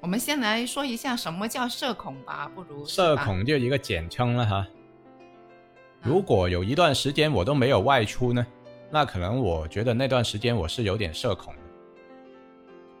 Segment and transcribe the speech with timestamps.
[0.00, 4.66] 我们先来说一下什么叫社恐吧，不如社恐就一个简称了哈。
[6.00, 8.46] 如果有一段时间我都没有外出呢，
[8.90, 11.60] 那可能我觉得那段时间我是有点社恐的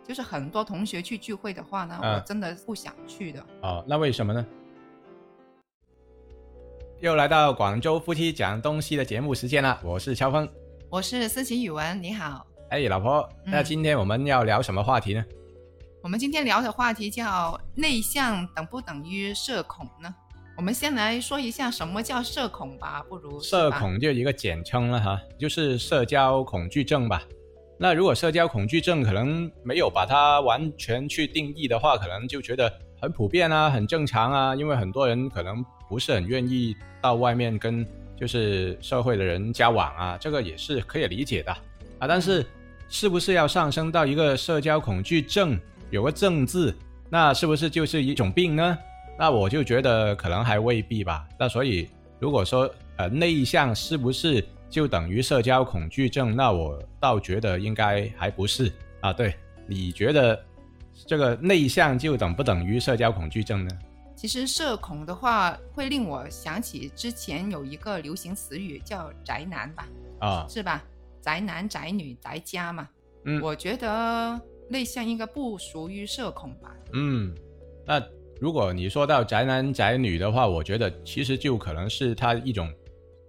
[0.06, 3.42] 就是很多同学去聚会的话呢，嗯我真的不想去的。
[3.62, 3.82] 哦。
[3.88, 4.44] 那为什么呢？
[6.98, 10.46] 又来到广州夫妻讲东西的节目时间了，我是乔峰。
[10.90, 12.46] 我是思琪语文，你好。
[12.68, 15.24] 哎，老婆，那嗯今天我们要聊什么话题呢？
[16.02, 20.14] 我们今天聊的话题叫内向等不等于社恐呢？
[20.56, 27.22] 我们先来说一下什么叫社恐吧，不如社恐就一个简称了哈，就是社交恐惧症吧。
[27.78, 34.56] 那如果社交恐惧症可能没有把它完全去定义的话，可能就觉得很普遍啊，很正常啊。
[34.56, 37.86] 因为很多人可能不是很愿意到外面跟
[38.18, 41.52] 就是社会的人交往啊，这个也是可以理解的
[41.98, 42.08] 啊。
[42.08, 42.44] 但是
[42.88, 45.58] 是不是要上升到一个社交恐惧症，
[45.90, 46.74] 有个“症”字，
[47.08, 48.78] 那是不是就是一种病呢？
[49.18, 51.28] 那我就觉得可能还未必吧。
[51.38, 51.88] 那所以
[52.18, 56.34] 如果说呃内向是不是就等于社交恐惧症？
[56.34, 59.12] 那我倒觉得应该还不是啊。
[59.12, 59.34] 对，
[59.66, 60.40] 你觉得
[61.06, 63.70] 这个内向就等不等于社交恐惧症呢？
[64.14, 69.88] 其实社恐的话，会令我想起之前有一个流行词语叫“宅男”吧，
[70.20, 70.84] 啊，是吧？
[71.20, 72.88] 宅男、宅女、宅家嘛。
[73.24, 76.74] 嗯我觉得内向应该不属于社恐吧。
[76.92, 77.34] 嗯，
[77.84, 78.00] 那
[78.40, 82.72] 如果你说到宅男宅女的话，我觉得其实就可能是他一种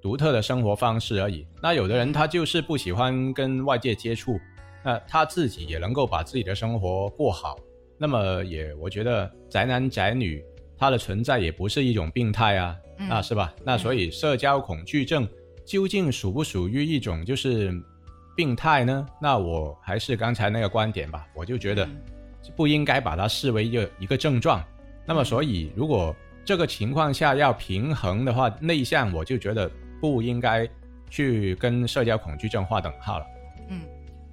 [0.01, 1.45] 独特的生活方式而已。
[1.61, 4.39] 那有的人他就是不喜欢跟外界接触，
[4.85, 7.57] 那他自己也能够把自己的生活过好，
[7.97, 10.43] 那么也我觉得宅男宅女
[10.77, 13.53] 他的存在也不是一种病态啊，嗯那是吧？
[13.65, 15.27] 那所以社交恐惧症
[15.65, 17.73] 究竟属不属于一种就是
[18.35, 19.05] 病态呢？
[19.21, 21.85] 那我还是刚才那个观点吧，我就觉得。
[21.85, 22.01] 嗯
[22.55, 24.63] 不应该把它视为一个一个症状。
[25.05, 29.69] 那么，所以如果这个情况下要平衡的话，内向我就觉得
[30.01, 30.67] 不应该
[31.07, 33.25] 去跟社交恐惧症划等号了。
[33.69, 33.81] 嗯，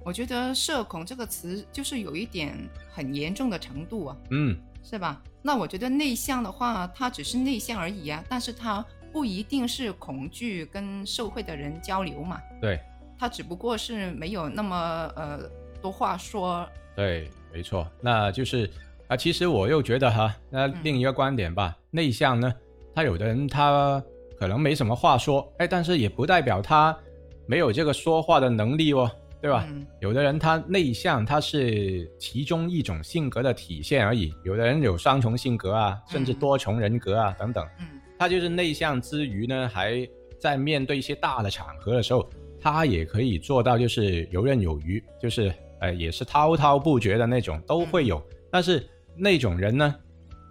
[0.03, 2.57] 我觉得“社恐”这个词就是有一点
[2.91, 5.21] 很严重的程度啊，嗯，是吧？
[5.43, 8.83] 那我觉得内向的话，它只是内向而已啊，但是它
[9.13, 12.79] 不一定是恐惧跟社会的人交流嘛，对
[13.19, 15.39] 它只不过是没有那么呃
[15.81, 16.65] 多话说。
[16.95, 17.85] 对，没错。
[17.99, 18.69] 那就是
[19.07, 22.53] 啊，其实我又觉得哈，那另一个观点吧，内向呢，
[22.95, 24.01] 他有的人他
[24.39, 26.97] 可能没什么话说，哎，但是也不代表他
[27.45, 29.65] 没有这个说话的能力哦，对吧？
[29.67, 34.33] 嗯有的人他内向，他是其中一种性格的体现而已。
[34.45, 37.67] 有的人有双重性格啊，甚至嗯多重人格啊等等。
[37.79, 37.85] 嗯
[38.17, 40.05] 他就是内向之余呢，还
[40.37, 42.29] 在面对一些大的场合的时候，
[42.61, 48.21] 他也可以做到就是游刃有余，就是呃也是滔滔不绝的那种都会有。
[48.51, 49.95] 但是那种人呢，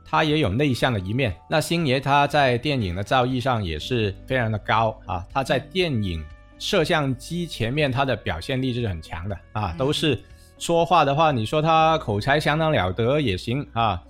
[0.04, 1.34] 他也有内向的一面。
[1.50, 6.24] 那星爷他在电影的造诣上也是非常的高啊，他在电影
[6.58, 10.18] 摄像机前面他的表现力是很强的啊，嗯都是
[10.58, 14.02] 说话的话，你说他口才相当了得也行啊。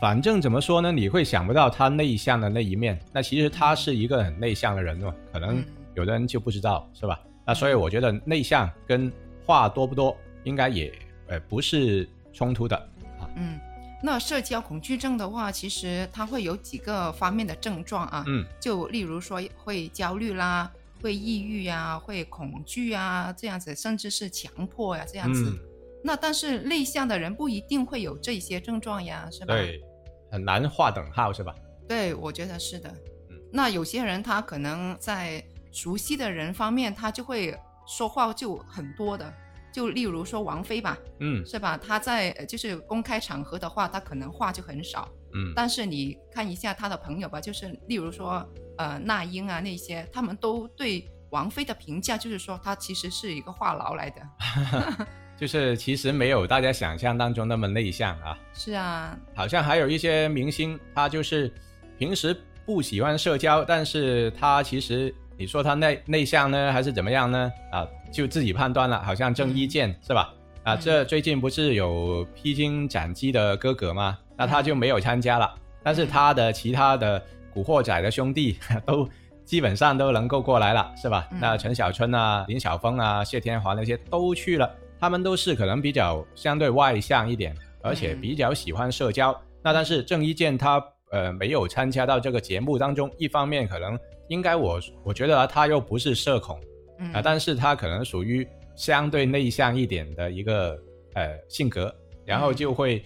[0.00, 2.96] 反正怎么说呢，你会想不到他内向的那一面。
[3.12, 5.64] 那其实他是一个很内向的人哦，可能嗯
[5.98, 7.20] 有的人就不知道，是吧？
[7.44, 9.12] 那所以我觉得内向跟
[9.44, 12.76] 话多不多应该也呃不是冲突的
[13.18, 13.28] 啊。
[13.34, 13.58] 嗯，
[14.00, 20.70] 那社交恐惧症的话，其实它会有几个方面的症状啊，嗯就例如说会焦虑啦，
[21.02, 25.50] 会抑郁啊、会恐惧啊这样子，甚至是强迫呀、这样子。
[25.50, 25.58] 嗯，
[26.04, 29.52] 那但是内向的人不一定会有这些症状呀，是吧？
[29.52, 29.82] 对，
[30.30, 31.52] 很难划等号是吧？
[31.88, 32.88] 对，我觉得是的。
[33.30, 35.42] 嗯那有些人他可能在
[35.72, 37.56] 熟悉的人方面，他就会
[37.86, 39.32] 说话就很多的，
[39.72, 41.76] 就例如说王菲吧，嗯是吧？
[41.76, 48.46] 他在呃就是公开场合的话，他可能话就很少，嗯但是你看一下他的朋友吧，就是例如说
[48.76, 55.06] 呃那英啊那些，他们都对王菲的评价就是说她其实是一个话痨来的。
[55.38, 58.36] 就是其实没有大家想象当中那么内向啊。
[58.52, 61.52] 是啊，好像还有一些明星，他就是
[61.96, 62.36] 平时
[62.66, 67.52] 不喜欢社交，但是他其实你说他内内向呢，还是怎么样呢？
[67.70, 69.00] 啊，就自己判断了。
[69.04, 70.34] 好像郑伊健、是吧？
[70.64, 74.18] 啊，嗯这最近不是有披荆斩棘的哥哥吗？
[74.36, 77.22] 那他就没有参加了，但是他的其他的
[77.54, 79.08] 古惑仔的兄弟 都
[79.44, 81.28] 基本上都能够过来了，是吧？
[81.30, 84.68] 嗯那陈小春啊、林晓峰啊、谢天华那些都去了，
[84.98, 89.40] 他们都是可能比较相对外向一点，而且嗯比较喜欢社交。
[89.62, 93.96] 那但是郑伊健他呃没有参加到这个节目当中，一方面可能
[94.28, 96.58] 应该我我觉得他又不是社恐
[97.00, 98.44] 嗯啊、但是他可能属于
[98.74, 100.76] 相对内向一点的一个
[101.14, 101.94] 呃性格，
[102.24, 103.04] 然后就会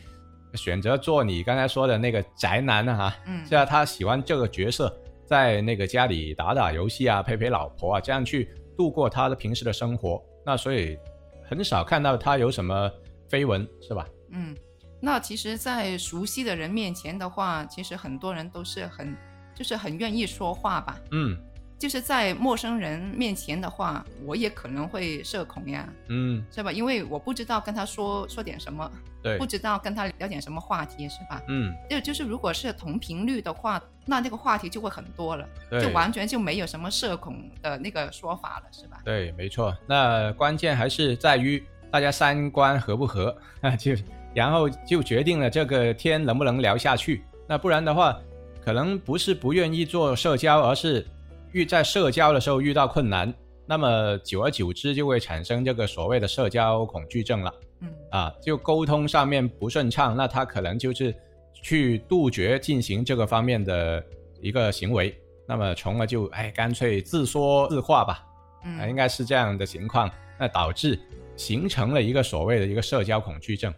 [0.55, 4.91] 选择做你刚才说的那个宅男啊，哈，嗯是啊，他喜欢这个角色，
[5.27, 8.49] 在那个家里打打游戏啊，陪陪老婆啊，这样去
[8.79, 10.23] 度过他的平时的生活。
[10.45, 10.97] 那所以
[11.45, 12.91] 很少看到他有什么
[13.29, 14.09] 绯闻，是吧？
[14.31, 14.57] 嗯，
[15.01, 19.15] 那其实，在熟悉的人面前的话，其实很多人都是很
[19.54, 20.99] 就是很愿意说话吧。
[21.10, 21.37] 嗯
[21.78, 26.70] 就是在陌生人面前的话，我也可能会社恐呀，嗯，是吧？
[26.70, 28.88] 因为我不知道跟他说说点什么，
[29.20, 31.43] 对不，知道跟他聊点什么话题，是吧？
[31.49, 39.00] 嗯就就是如果是同频率的话，那那个话题就会很多了，对就完全就没有什么社恐的那个说法了，是吧？
[39.04, 39.76] 对，没错。
[39.88, 41.60] 那关键还是在于
[41.90, 43.93] 大家三观合不合啊， 就
[44.32, 47.25] 然后就决定了这个天能不能聊下去。
[47.49, 48.16] 那不然的话，
[48.64, 51.05] 可能不是不愿意做社交，而是
[51.50, 53.32] 遇在社交的时候遇到困难，
[53.67, 61.12] 那么久而久之就会产生这个所谓的社交恐惧症了嗯啊，就沟通上面不顺畅，那他可能就是
[61.53, 64.05] 去杜绝进行这个方面的
[64.41, 65.12] 一个行为，
[65.47, 68.25] 那么从而就哎干脆自说自话吧。
[68.62, 70.97] 啊，应嗯，该是这样的情况，那导致
[71.37, 73.75] 形成了一个所谓的一个社交恐惧症。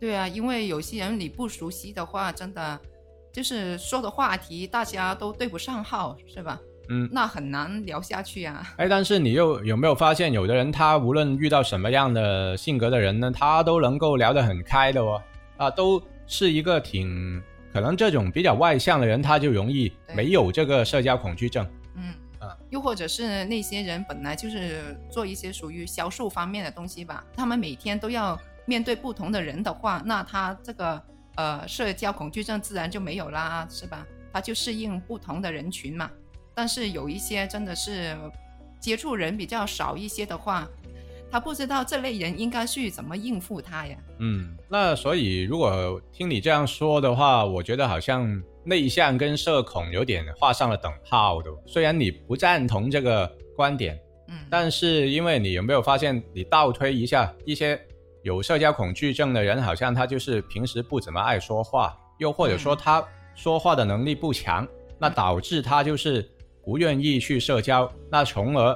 [0.00, 2.80] 对啊，因为有些人你不熟悉的话，真的
[3.34, 6.60] 就是说的话题大家都对不上号，是吧？
[6.88, 8.72] 嗯，那很难聊下去啊。
[8.76, 15.20] 哎，但是你又有没有发现，有的人他无论遇到什么样的性格的人呢，他都能够聊得很开的哦，
[15.56, 17.42] 啊，都是一个挺
[17.72, 21.66] 可能这种比较外向的人，他就容易没有这个社交恐惧症。
[21.96, 31.02] 嗯啊，又或者是那些人本来就是做一些属于销售方面的东西吧，他们每天都要面对不同的人的话，那他这个
[31.36, 34.06] 呃社交恐惧症自然就没有啦，是吧？
[34.32, 36.10] 他就适应不同的人群嘛。
[36.54, 38.16] 但是有一些真的是
[38.80, 40.68] 接触人比较少一些的话，
[41.30, 43.96] 他不知道这类人应该去怎么应付他呀。
[44.18, 51.50] 嗯，那所以如果听你这样说的话，我觉得好像内向跟社恐有点画上了等号的。
[51.66, 53.26] 虽然你不赞同这个
[53.56, 53.98] 观点，
[54.28, 57.80] 嗯，但是因为你有没有发现，你倒推一下，一些
[58.24, 63.04] 有社交恐惧症的人，好像他就是平时不怎么爱说话，又或者说嗯他
[63.34, 64.66] 说话的能力不强，
[64.98, 66.26] 那导致他就是
[66.64, 68.74] 不愿意去社交，那从而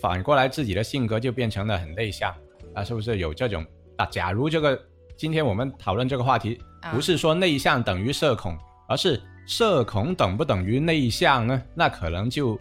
[0.00, 2.32] 反过来自己的性格就变成了很内向
[2.72, 4.06] 啊，是不是有这种啊？
[4.06, 4.80] 假如这个
[5.16, 8.56] 今天我们讨论这个话题，啊不是说内向等于社恐，
[8.88, 11.60] 而是社恐等不等于内向呢？
[11.74, 12.56] 那可能就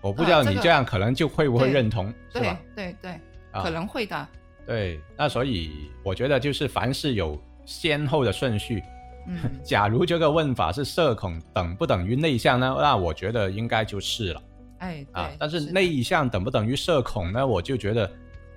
[0.00, 2.60] 我不知道你这样可能就会不会认同，是对吧？
[2.74, 3.10] 对对，
[3.52, 4.26] 啊可能会的。
[4.68, 8.82] 对，那所以我觉得就是凡事有先后的顺序。
[9.26, 12.76] 嗯 假如这个问法是社恐等不等于内向呢？
[12.78, 14.42] 那我觉得应该就是了
[14.78, 17.46] 哎，对，，啊但是的内向等不等于社恐呢？
[17.46, 18.10] 我就觉得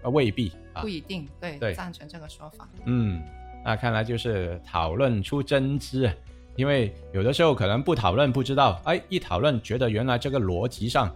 [0.03, 0.89] 呃未必啊不。
[0.89, 2.67] 一定，对，对赞成这个说法。
[2.85, 3.21] 嗯，
[3.65, 6.13] 那看来就是讨论出真知，啊，
[6.57, 11.13] 因为有的时候可能不讨论不知道，哎，一讨论觉得原来这个逻辑上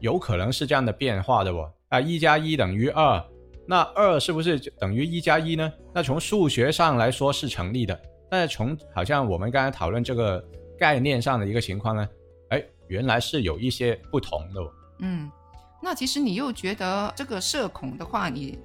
[0.00, 1.70] 有可能是这样的变化的哦。
[1.88, 3.22] 啊，一加一等于二，
[3.66, 5.72] 那二是不是就等于一加一呢？
[5.94, 7.98] 那从数学上来说是成立的，
[8.28, 10.44] 但是从好像我们刚才讨论这个
[10.78, 12.08] 概念上的一个情况呢，
[12.48, 14.70] 哎，原来是有一些不同的哦。
[14.98, 15.30] 嗯，
[15.82, 18.58] 那其实你又觉得这个社恐的话，你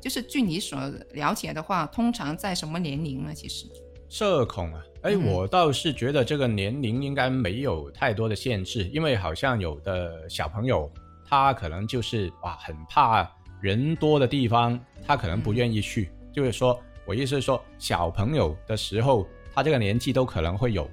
[0.00, 0.78] 就是据你所
[1.12, 3.34] 了解的话，通常在什么年龄呢？
[3.34, 3.66] 其实，
[4.08, 10.90] 社恐啊，哎，嗯我倒是觉得这个年龄应该没有太多的限制，因为好像有的小朋友
[11.26, 13.28] 他可能就是哇很怕
[13.64, 16.10] 人多的地方，他可能不愿意去。
[16.30, 20.86] 就是说我意思是说，小朋友的时候，他这个年纪都可能会有。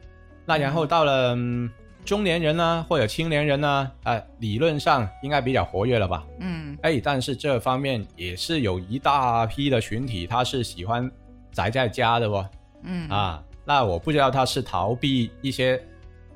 [0.45, 1.69] 那然后到了、嗯
[2.05, 6.25] 中年人呢，或者青年人呢，啊、理论上应该比较活跃了吧？
[6.39, 11.11] 嗯哎，但是这方面也是有一大批的群体，他是喜欢
[11.51, 12.49] 宅在家的哦。
[12.83, 15.79] 嗯啊，那我不知道他是逃避一些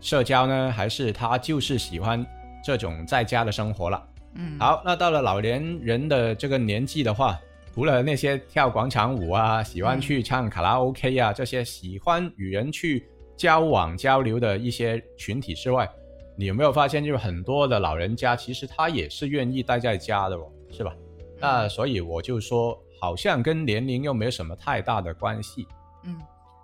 [0.01, 2.23] 社交呢，还是他就是喜欢
[2.61, 4.07] 这种在家的生活了。
[4.35, 7.39] 嗯，好，那到了老年人的这个年纪的话，
[7.73, 15.89] 除了那些跳广场舞啊，喜欢去唱卡拉 OK 啊，这些喜欢与人去交往交流的一些群体之外，
[16.37, 20.93] 你有没有发现，就是很多的老人家其实他也是愿意待在家的哦，是吧？
[21.39, 25.67] 那所以我就说，好像跟年龄又没有什么太大的关系。
[26.05, 26.17] 嗯，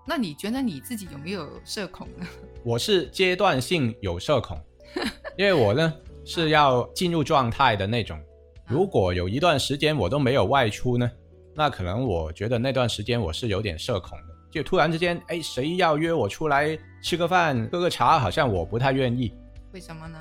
[0.08, 2.26] 那你觉得你自己有没有社恐呢？
[2.64, 4.58] 我是阶段性有社恐，
[5.38, 5.94] 因为我呢
[6.26, 8.20] 是要进入状态的那种。
[8.68, 11.10] 如果有一段时间我都没有外出呢，
[11.54, 14.26] 那可能我觉得那段时间我是有点社恐的。
[14.50, 19.34] 就突然之间，哎，谁要约我出来吃个饭、喝个茶，好像我不太愿意。
[19.74, 20.20] 为什么呢？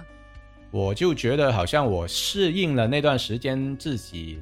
[0.70, 4.40] 我就觉得好像我适应了那段时间自己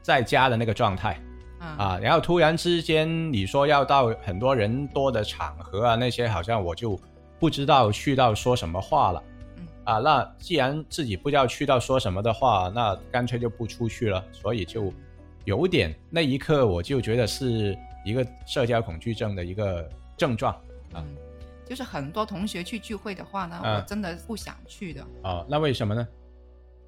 [0.00, 1.20] 在家的那个状态，
[1.58, 6.98] 啊啊，然后突然之间你说要到很多人多的场合啊，那些好像我就
[7.38, 9.22] 不知道去到说什么话了。
[9.86, 14.22] 嗯啊，那既然自己不知道去到说什么的话，那干脆就不出去了。
[14.32, 14.92] 所以就
[15.44, 20.52] 有点那一刻我就觉得是一个社交恐惧症的一个症状
[20.92, 21.16] 啊嗯，
[21.64, 25.06] 就是很多同学去聚会的话呢，嗯我真的不想去的。
[25.22, 25.46] 啊。
[25.48, 26.06] 那为什么呢？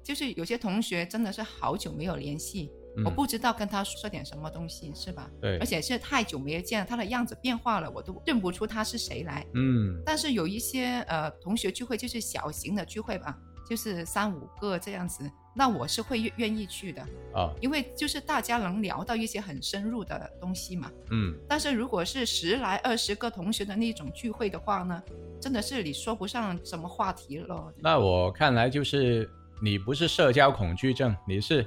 [0.03, 5.29] 就是有些同学真的是好久没有联系，嗯我不知道跟他说点什么东西，是吧？
[5.41, 9.45] 对而，且是太久没有见了，他的样子变化了，我都认不出他是谁来。
[9.53, 13.37] 嗯但是有一些呃同学聚会就是小型的聚会吧，
[13.69, 17.01] 就是三五个这样子，那我是会愿愿意去的，
[17.33, 20.91] 啊因为就是大家能聊到一些很深入的东西嘛。
[21.11, 25.01] 嗯但是如果是十来二十个同学的那种聚会的话呢，
[25.39, 27.71] 真的是你说不上什么话题了。
[27.77, 29.29] 那我看来就是
[29.61, 31.65] 你不是社交恐惧症，你是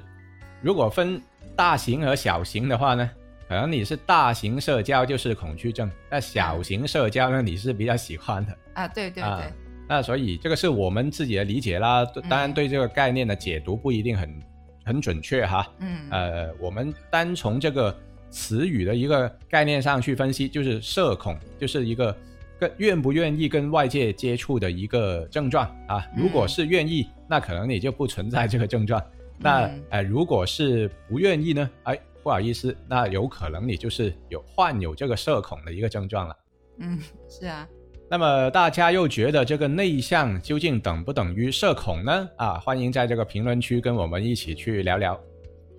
[0.63, 1.21] 如果分
[1.57, 3.09] 大型和小型的话呢，
[3.49, 8.57] 可能你是大型社交就是恐惧症，那小型社交呢你是比较喜欢的。
[8.73, 9.51] 啊，对对对，啊
[9.89, 14.41] 那所以这个是我们自己的理解啦，当然对这个概念的解读不一定很
[14.85, 15.69] 很准确哈。
[15.79, 17.93] 嗯，呃，我们单从这个
[18.29, 22.15] 词语的一个概念上去分析，就是社恐，就是一个
[22.57, 26.07] 跟愿不愿意跟外界接触的一个症状啊。
[26.15, 29.03] 如果是愿意，那可能你就不存在这个症状。
[29.43, 31.69] 那嗯呃，如果是不愿意呢？
[31.83, 36.35] 哎，不好意思，那有可能你就是有患有这个社恐的一个症状了。
[36.79, 37.67] 嗯，是啊，
[38.09, 42.29] 那么大家又觉得这个内向究竟等不等于社恐呢？
[42.37, 45.19] 啊，欢迎在这个评论区跟我们一起去聊聊。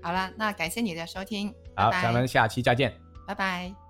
[0.03, 2.93] 好了，那感谢你的收听，好，拜拜咱们下期再见。
[3.27, 3.84] 拜拜。